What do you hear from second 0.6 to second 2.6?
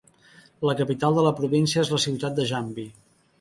La capital de la província és la ciutat de